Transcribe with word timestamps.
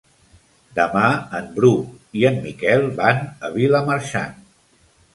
Demà 0.79 1.03
en 1.41 1.51
Bru 1.59 1.71
i 2.21 2.27
en 2.33 2.41
Miquel 2.49 2.89
van 3.03 3.25
a 3.47 3.55
Vilamarxant. 3.61 4.39